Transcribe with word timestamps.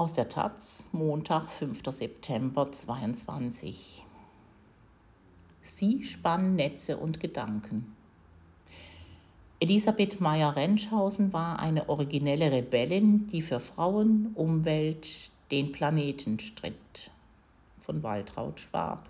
Aus 0.00 0.14
der 0.14 0.30
Taz, 0.30 0.88
Montag, 0.92 1.50
5. 1.50 1.82
September 1.90 2.72
22. 2.72 4.02
Sie 5.60 6.04
spannen 6.04 6.56
Netze 6.56 6.96
und 6.96 7.20
Gedanken. 7.20 7.94
Elisabeth 9.60 10.18
Meyer-Rentschhausen 10.18 11.34
war 11.34 11.58
eine 11.58 11.90
originelle 11.90 12.50
Rebellin, 12.50 13.26
die 13.26 13.42
für 13.42 13.60
Frauen, 13.60 14.30
Umwelt, 14.36 15.30
den 15.50 15.70
Planeten 15.70 16.38
stritt. 16.40 17.10
Von 17.82 18.02
Waltraud 18.02 18.58
Schwab. 18.58 19.06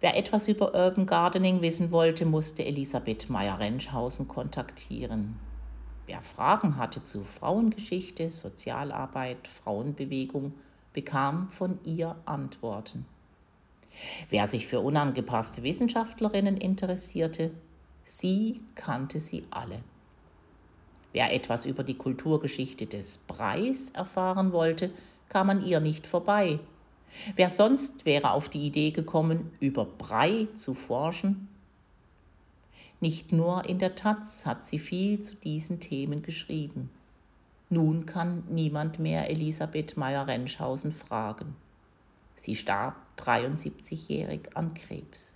Wer 0.00 0.16
etwas 0.16 0.48
über 0.48 0.74
Urban 0.74 1.06
Gardening 1.06 1.62
wissen 1.62 1.92
wollte, 1.92 2.26
musste 2.26 2.64
Elisabeth 2.64 3.30
Meyer-Rentschhausen 3.30 4.26
kontaktieren. 4.26 5.38
Wer 6.08 6.22
Fragen 6.22 6.78
hatte 6.78 7.02
zu 7.02 7.22
Frauengeschichte, 7.22 8.30
Sozialarbeit, 8.30 9.46
Frauenbewegung, 9.46 10.54
bekam 10.94 11.50
von 11.50 11.78
ihr 11.84 12.16
Antworten. 12.24 13.04
Wer 14.30 14.48
sich 14.48 14.66
für 14.66 14.80
unangepasste 14.80 15.62
Wissenschaftlerinnen 15.62 16.56
interessierte, 16.56 17.50
sie 18.04 18.62
kannte 18.74 19.20
sie 19.20 19.44
alle. 19.50 19.80
Wer 21.12 21.34
etwas 21.34 21.66
über 21.66 21.84
die 21.84 21.98
Kulturgeschichte 21.98 22.86
des 22.86 23.18
Breis 23.18 23.90
erfahren 23.90 24.52
wollte, 24.52 24.90
kam 25.28 25.50
an 25.50 25.62
ihr 25.62 25.80
nicht 25.80 26.06
vorbei. 26.06 26.58
Wer 27.36 27.50
sonst 27.50 28.06
wäre 28.06 28.30
auf 28.30 28.48
die 28.48 28.66
Idee 28.66 28.92
gekommen, 28.92 29.50
über 29.60 29.84
Brei 29.84 30.48
zu 30.54 30.72
forschen? 30.72 31.48
Nicht 33.00 33.32
nur 33.32 33.64
in 33.64 33.78
der 33.78 33.94
Taz 33.94 34.44
hat 34.44 34.66
sie 34.66 34.78
viel 34.78 35.22
zu 35.22 35.36
diesen 35.36 35.78
Themen 35.78 36.22
geschrieben. 36.22 36.90
Nun 37.70 38.06
kann 38.06 38.44
niemand 38.48 38.98
mehr 38.98 39.30
Elisabeth 39.30 39.96
Meyer-Rentschhausen 39.96 40.92
fragen. 40.92 41.54
Sie 42.34 42.56
starb 42.56 42.96
73-jährig 43.18 44.56
an 44.56 44.74
Krebs. 44.74 45.34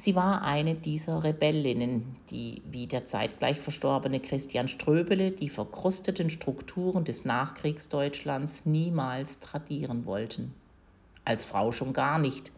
Sie 0.00 0.14
war 0.14 0.42
eine 0.42 0.76
dieser 0.76 1.24
Rebellinnen, 1.24 2.16
die 2.30 2.62
wie 2.70 2.86
der 2.86 3.04
zeitgleich 3.04 3.58
verstorbene 3.58 4.20
Christian 4.20 4.68
Ströbele 4.68 5.32
die 5.32 5.50
verkrusteten 5.50 6.30
Strukturen 6.30 7.04
des 7.04 7.24
Nachkriegsdeutschlands 7.24 8.64
niemals 8.64 9.40
tradieren 9.40 10.06
wollten. 10.06 10.54
Als 11.24 11.44
Frau 11.44 11.72
schon 11.72 11.92
gar 11.92 12.20
nicht. 12.20 12.52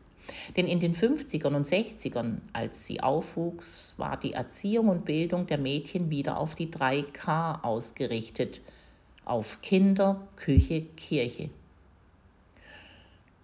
Denn 0.56 0.66
in 0.66 0.80
den 0.80 0.94
50ern 0.94 1.54
und 1.54 1.66
60ern, 1.66 2.38
als 2.52 2.86
sie 2.86 3.02
aufwuchs, 3.02 3.94
war 3.96 4.18
die 4.18 4.32
Erziehung 4.32 4.88
und 4.88 5.04
Bildung 5.04 5.46
der 5.46 5.58
Mädchen 5.58 6.10
wieder 6.10 6.38
auf 6.38 6.54
die 6.54 6.68
3K 6.68 7.62
ausgerichtet, 7.62 8.62
auf 9.24 9.60
Kinder, 9.60 10.26
Küche, 10.36 10.82
Kirche. 10.96 11.50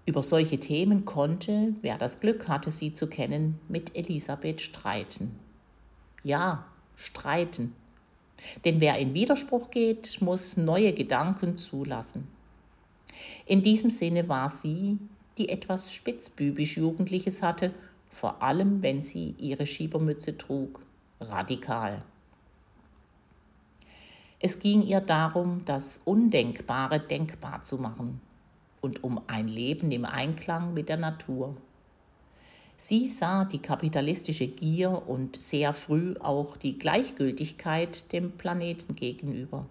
Über 0.05 0.23
solche 0.23 0.61
Themen 0.61 1.05
konnte, 1.05 1.75
wer 1.83 1.99
das 1.99 2.21
Glück 2.21 2.47
hatte, 2.47 2.71
sie 2.71 2.93
zu 2.93 3.09
kennen, 3.09 3.59
mit 3.69 3.97
Elisabeth 3.97 4.61
streiten. 4.61 5.37
Ja, 6.23 6.65
streiten. 6.95 7.75
Denn 8.65 8.81
wer 8.81 8.99
in 8.99 9.15
Widerspruch 9.15 9.71
geht, 9.71 10.21
muss 10.21 10.57
neue 10.57 10.93
Gedanken 10.93 11.57
zulassen. 11.57 12.29
In 13.47 13.63
diesem 13.63 13.91
Sinne 13.91 14.29
war 14.29 14.51
sie, 14.51 14.99
die 15.39 15.49
etwas 15.49 15.93
spitzbübisch 15.93 16.77
Jugendliches 16.77 17.43
hatte, 17.43 17.73
vor 18.11 18.43
allem 18.43 18.83
wenn 18.83 19.03
sie 19.03 19.35
ihre 19.39 19.67
Schiebermütze 19.67 20.39
trug, 20.39 20.81
radikal. 21.21 22.03
Es 24.39 24.59
ging 24.59 24.83
ihr 24.83 25.01
darum, 25.01 25.63
das 25.65 26.01
Undenkbare 26.05 27.01
denkbar 27.01 27.63
zu 27.63 27.79
machen, 27.79 28.21
und 28.81 29.03
um 29.03 29.21
ein 29.27 29.49
Leben 29.49 29.91
im 29.91 30.05
Einklang 30.05 30.73
mit 30.73 30.89
der 30.89 30.97
Natur. 30.97 31.57
Sie 32.77 33.09
sah 33.09 33.45
die 33.45 33.59
kapitalistische 33.59 34.47
Gier 34.47 35.09
und 35.09 35.41
sehr 35.41 35.73
früh 35.73 36.15
auch 36.21 36.57
die 36.57 36.79
Gleichgültigkeit 36.79 38.13
dem 38.13 38.33
Planeten 38.33 38.95
gegenüber, 38.95 39.67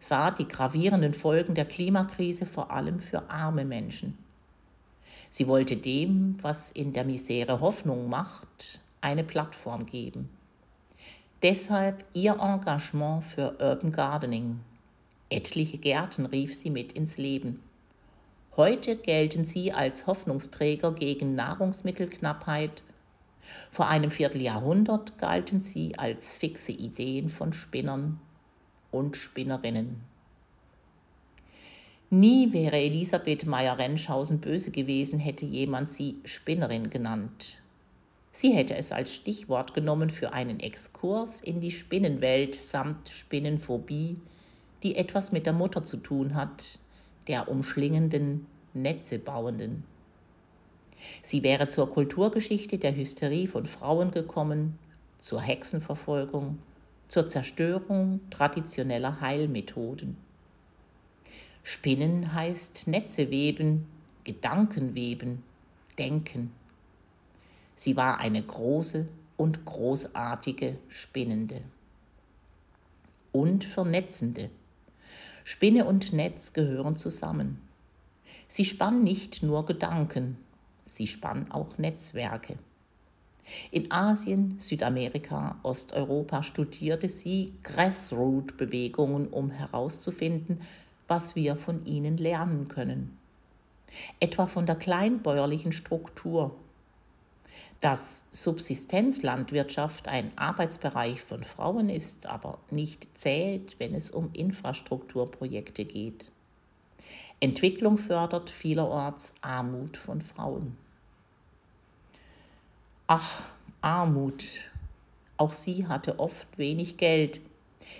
sah 0.00 0.30
die 0.30 0.46
gravierenden 0.46 1.14
Folgen 1.14 1.54
der 1.54 1.64
Klimakrise 1.64 2.44
vor 2.44 2.70
allem 2.70 3.00
für 3.00 3.30
arme 3.30 3.64
Menschen. 3.64 4.18
Sie 5.34 5.48
wollte 5.48 5.76
dem, 5.76 6.36
was 6.42 6.70
in 6.70 6.92
der 6.92 7.02
Misere 7.02 7.58
Hoffnung 7.58 8.08
macht, 8.08 8.80
eine 9.00 9.24
Plattform 9.24 9.84
geben. 9.84 10.28
Deshalb 11.42 12.04
ihr 12.12 12.34
Engagement 12.34 13.24
für 13.24 13.56
Urban 13.58 13.90
Gardening. 13.90 14.60
Etliche 15.30 15.78
Gärten 15.78 16.26
rief 16.26 16.54
sie 16.54 16.70
mit 16.70 16.92
ins 16.92 17.16
Leben. 17.16 17.60
Heute 18.56 18.94
gelten 18.94 19.44
sie 19.44 19.72
als 19.72 20.06
Hoffnungsträger 20.06 20.92
gegen 20.92 21.34
Nahrungsmittelknappheit. 21.34 22.84
Vor 23.72 23.88
einem 23.88 24.12
Vierteljahrhundert 24.12 25.18
galten 25.18 25.62
sie 25.62 25.98
als 25.98 26.36
fixe 26.36 26.70
Ideen 26.70 27.28
von 27.28 27.52
Spinnern 27.52 28.20
und 28.92 29.16
Spinnerinnen. 29.16 30.13
Nie 32.16 32.52
wäre 32.52 32.76
Elisabeth 32.76 33.44
Meyer-Rentschhausen 33.44 34.38
böse 34.38 34.70
gewesen, 34.70 35.18
hätte 35.18 35.46
jemand 35.46 35.90
sie 35.90 36.20
Spinnerin 36.24 36.88
genannt. 36.88 37.60
Sie 38.30 38.52
hätte 38.52 38.76
es 38.76 38.92
als 38.92 39.12
Stichwort 39.12 39.74
genommen 39.74 40.10
für 40.10 40.32
einen 40.32 40.60
Exkurs 40.60 41.40
in 41.40 41.60
die 41.60 41.72
Spinnenwelt 41.72 42.54
samt 42.54 43.08
Spinnenphobie, 43.08 44.20
die 44.84 44.94
etwas 44.94 45.32
mit 45.32 45.44
der 45.44 45.54
Mutter 45.54 45.82
zu 45.82 45.96
tun 45.96 46.36
hat, 46.36 46.78
der 47.26 47.48
umschlingenden, 47.48 48.46
Netzebauenden. 48.74 49.82
Sie 51.20 51.42
wäre 51.42 51.68
zur 51.68 51.90
Kulturgeschichte 51.90 52.78
der 52.78 52.94
Hysterie 52.94 53.48
von 53.48 53.66
Frauen 53.66 54.12
gekommen, 54.12 54.78
zur 55.18 55.40
Hexenverfolgung, 55.40 56.60
zur 57.08 57.26
Zerstörung 57.26 58.20
traditioneller 58.30 59.20
Heilmethoden. 59.20 60.23
Spinnen 61.66 62.34
heißt 62.34 62.88
Netze 62.88 63.30
weben, 63.30 63.86
Gedanken 64.22 64.94
weben, 64.94 65.42
denken. 65.98 66.52
Sie 67.74 67.96
war 67.96 68.18
eine 68.18 68.42
große 68.42 69.08
und 69.38 69.64
großartige 69.64 70.76
Spinnende. 70.88 71.62
Und 73.32 73.64
Vernetzende. 73.64 74.50
Spinne 75.42 75.86
und 75.86 76.12
Netz 76.12 76.52
gehören 76.52 76.96
zusammen. 76.96 77.60
Sie 78.46 78.66
spann 78.66 79.02
nicht 79.02 79.42
nur 79.42 79.64
Gedanken, 79.64 80.36
sie 80.84 81.06
spann 81.06 81.50
auch 81.50 81.78
Netzwerke. 81.78 82.58
In 83.70 83.90
Asien, 83.90 84.58
Südamerika, 84.58 85.58
Osteuropa 85.62 86.42
studierte 86.42 87.08
sie 87.08 87.54
Grassroot-Bewegungen, 87.62 89.28
um 89.28 89.50
herauszufinden, 89.50 90.60
was 91.08 91.36
wir 91.36 91.56
von 91.56 91.84
ihnen 91.86 92.16
lernen 92.16 92.68
können. 92.68 93.18
Etwa 94.20 94.46
von 94.46 94.66
der 94.66 94.76
kleinbäuerlichen 94.76 95.72
Struktur. 95.72 96.54
Dass 97.80 98.24
Subsistenzlandwirtschaft 98.32 100.08
ein 100.08 100.32
Arbeitsbereich 100.36 101.20
von 101.20 101.44
Frauen 101.44 101.90
ist, 101.90 102.26
aber 102.26 102.58
nicht 102.70 103.06
zählt, 103.14 103.76
wenn 103.78 103.94
es 103.94 104.10
um 104.10 104.30
Infrastrukturprojekte 104.32 105.84
geht. 105.84 106.30
Entwicklung 107.40 107.98
fördert 107.98 108.50
vielerorts 108.50 109.34
Armut 109.42 109.98
von 109.98 110.22
Frauen. 110.22 110.78
Ach, 113.06 113.42
Armut. 113.82 114.44
Auch 115.36 115.52
sie 115.52 115.86
hatte 115.86 116.18
oft 116.18 116.56
wenig 116.56 116.96
Geld, 116.96 117.40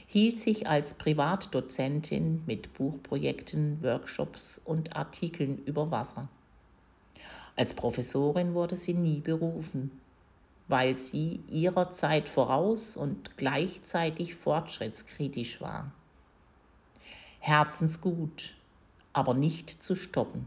hielt 0.07 0.41
sich 0.41 0.69
als 0.69 0.95
Privatdozentin 0.95 2.43
mit 2.47 2.75
Buchprojekten, 2.75 3.83
Workshops 3.83 4.61
und 4.65 4.97
Artikeln 4.97 5.59
über 5.65 5.91
Wasser. 5.91 6.29
Als 7.57 7.75
Professorin 7.75 8.55
wurde 8.55 8.77
sie 8.77 8.95
nie 8.95 9.21
berufen, 9.21 9.91
weil 10.69 10.97
sie 10.97 11.41
ihrer 11.49 11.93
Zeit 11.93 12.29
voraus 12.29 12.97
und 12.97 13.37
gleichzeitig 13.37 14.35
fortschrittskritisch 14.35 15.61
war. 15.61 15.93
Herzensgut, 17.41 18.55
aber 19.13 19.35
nicht 19.35 19.71
zu 19.71 19.95
stoppen. 19.95 20.47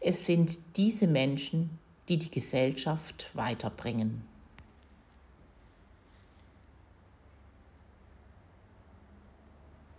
Es 0.00 0.26
sind 0.26 0.58
diese 0.76 1.06
Menschen, 1.06 1.78
die 2.08 2.18
die 2.18 2.30
Gesellschaft 2.30 3.30
weiterbringen. 3.34 4.24